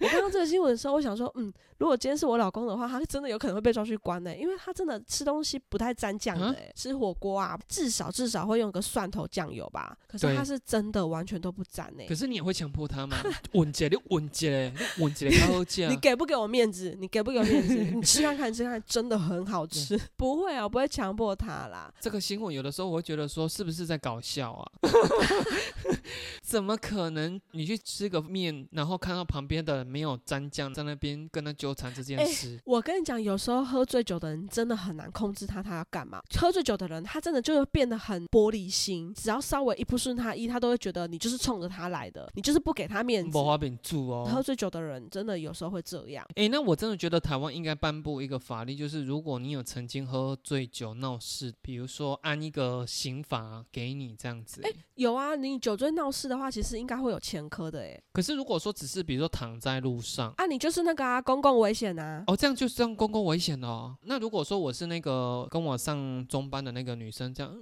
[0.00, 9.96] 我看到这个新闻的时候，我想说，嗯，如果今天是我老公的话，他真的有可能会被抓去关呢、因为他真的吃东西不太沾酱的、吃火锅啊，至少至少会用个蒜头酱油吧。
[10.08, 13.16] 可是他是真的完全都不沾呢、可是你也会强迫他吗？
[13.54, 16.96] 稳姐，你稳姐，你稳姐，好好你给不给我面子？
[16.98, 17.74] 你给不给我面子？
[17.76, 19.98] 你吃看看，吃看看，真的很好吃。
[20.16, 21.92] 不会啊，我不会强迫他啦。
[22.00, 24.72] 这个新闻有的时候我会觉得说，是不是在搞笑啊？
[26.42, 27.40] 怎么可能？
[27.52, 36.20] 你去吃个面，然后看到旁边的人没有沾酱，在那边跟他纠缠这件哎事，我跟你讲，有时候喝醉酒的人真的很难控制他，他要干嘛？
[36.38, 43.44] 喝醉酒的人，他真的就会变得很玻璃心，只要稍微一不顺他意，他都会觉得你就是冲着他来的，你就是不给他面子无。
[43.44, 44.28] 法饼住哦。
[44.30, 46.24] 喝醉酒的人真的有时候会这样。
[46.36, 54.62] 哎、那我真的觉得台湾应该颁布一个法律，就是如果你有曾经喝醉酒闹事，比如说按一个刑罚给你这样子。
[54.94, 58.02] 有啊，你酒醉闹事的话，其实应该会有前科的诶。
[58.12, 60.32] 可是如果说只是比如说躺在路上。
[60.36, 62.24] 啊，你就是那个啊，公共危险啊。
[62.26, 63.96] 哦，这样就这样公共危险哦。
[64.02, 67.54] 那如果说我是那个跟我上中班的那个女生，这样，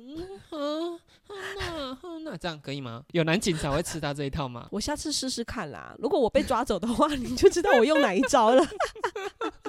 [0.53, 1.01] 嗯啊，
[1.59, 3.03] 那啊那这样可以吗？
[3.13, 4.69] 有男警察会吃他这一套吗？
[4.71, 5.95] 我下次试试看啦。
[5.99, 8.65] 如果我被抓走的话， 你就知道我用哪一招了。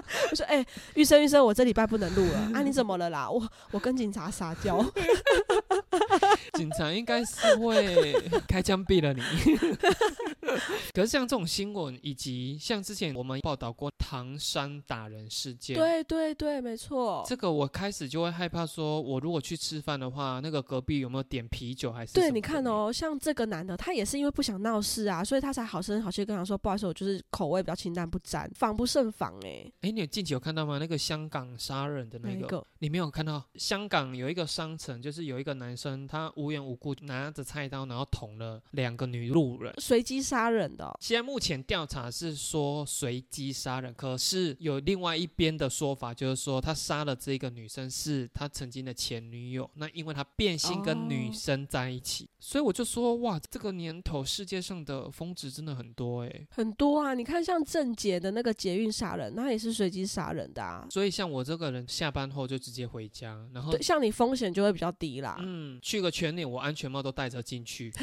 [0.31, 2.61] 我说，哎、玉生玉生，我这礼拜不能录了啊！
[2.61, 3.29] 你怎么了啦？
[3.29, 4.83] 我我跟警察撒娇。
[6.53, 8.13] 警察应该是会
[8.47, 9.21] 开枪毙了你。
[10.93, 17.23] 可是像这种新闻，以及像之前我们报道过唐山打人事件，对对对，没错。
[17.27, 22.13] 这个我开始就会害怕，说我如果去吃饭的话，那个隔壁有没有点啤酒还是？
[22.13, 30.77] 对，你看，哦，像这个男的，他也是因为不想闹事啊，所以他才好声好气跟他说：“不好意思，我就是口味比较清淡，不沾，防不胜防。”哎，哎，你有近期有看到吗？
[30.77, 32.67] 那个香港杀人的那个，个？
[32.77, 33.43] 你没有看到？
[33.55, 39.73] 香港有一个商城，就是有一个男生，他无缘无故拿着菜刀，然后捅了两个女路人。
[39.79, 56.47] 随机杀人的哦、现在目前调查是说随机杀人，可是有另外一边的说法，就是说他杀了这个女生是他曾经的前女友，那因为他变性跟女哦生在一起，所以我就说哇，这个年头世界上的疯子真的很多诶。
[56.51, 57.13] 很多啊。
[57.13, 60.87] 你看，像郑捷的那个捷运杀人，那也是随机杀人的啊。
[60.91, 67.91] 所以像我这个人下班后就直接回家，然后对，像你风险就会比较低啦，嗯，去个全脸，我安全帽都戴着进去。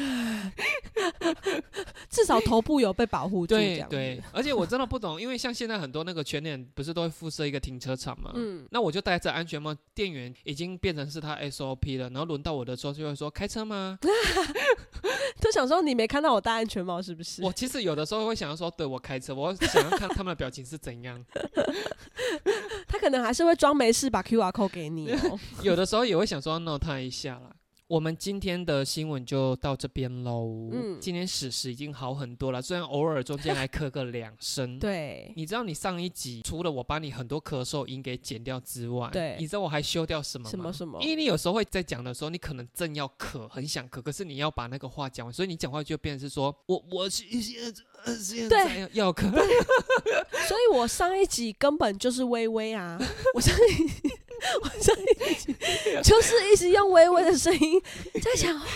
[2.09, 3.55] 至少头部有被保护住。
[3.55, 13.97] 对对，而且我真的不懂，因为像现在很多那个全脸不是都会附设一个停车场嘛，嗯，那我就戴着安全帽，店员已经变成是他 SOP 了，然后轮到我的时候就会说开车吗？
[15.39, 17.43] 就想说你没看到我戴安全帽是不是？
[17.43, 21.23] 我其实有的时候会想要说，对我开车，我想要看他们的表情是怎样。
[22.87, 25.39] 他可能还是会装没事把 QR code 给你哦。
[25.61, 27.54] 有的时候也会想说要闹他一下啦。
[27.87, 30.69] 我们今天的新闻就到这边喽。
[30.71, 30.97] 嗯。
[30.99, 34.79] 今天史实已经好很多了，虽然偶尔中间还咳个两声。
[34.79, 39.35] 对，你知道你上一集除了我把你很多咳嗽音给剪掉之外，对。
[39.37, 40.49] 你知道我还修掉什么吗？
[40.49, 40.99] 什么什么？
[40.99, 52.97] 因为你有时候会在讲的时候，你可能正要咳，很想咳，可是你要把那个话讲完，所以你讲话就变成是说我我是现在要咳，所以我上一集根本就是微微啊，
[53.35, 54.09] 我上一
[54.61, 54.93] 我在
[55.29, 55.55] 一集
[56.03, 57.81] 就是一直用微微的声音
[58.21, 58.67] 在讲话。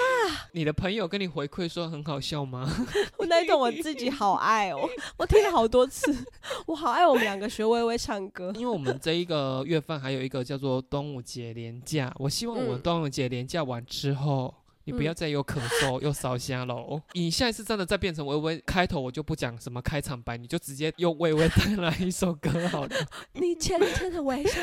[0.53, 2.67] 你的朋友跟你回馈说很好笑吗？
[3.17, 6.13] 我那一段我自己好爱哦，我听了好多次，
[6.65, 8.51] 我好爱我们两个学微微唱歌。
[8.55, 14.53] 因为我们这一个月份还有一个叫做端午节连假，我希望我端午节连假完之后。
[14.89, 16.99] 你不要再又咳嗽又烧香喽！
[17.13, 22.89] 你下一次真的再变成微微开头，我就不讲什么开场白，你就直接用微微带来一首歌好了。
[23.33, 24.61] 你浅浅的微笑，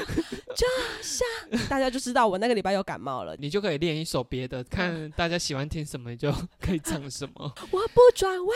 [0.57, 0.67] 就
[1.01, 1.25] 像
[1.69, 3.37] 大家就知道我那个礼拜又感冒了。
[3.39, 7.55] 你就可以练一首别的，看大家喜欢听什么，你就可以唱什么。
[7.71, 8.49] 我不转弯，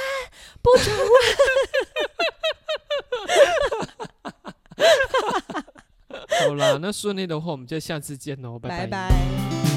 [0.61, 1.07] 不转弯。
[6.41, 9.70] 好啦，那顺利的话，我们就下次见喽，拜拜拜。